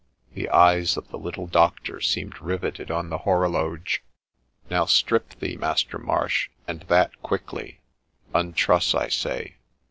The 0.33 0.49
eyes 0.49 0.97
of 0.97 1.09
the 1.09 1.19
little 1.19 1.45
Doctor 1.45 2.01
seemed 2.01 2.41
riveted 2.41 2.89
on 2.89 3.09
the 3.11 3.19
horologe.' 3.19 3.99
Now 4.71 4.85
strip 4.85 5.39
thee, 5.39 5.57
Master 5.57 5.99
Marsh, 5.99 6.49
and 6.67 6.81
that 6.87 7.21
quickly: 7.21 7.81
untruss, 8.33 8.95
I 8.95 9.09
say 9.09 9.57